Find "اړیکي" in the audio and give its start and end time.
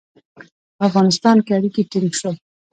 1.57-1.81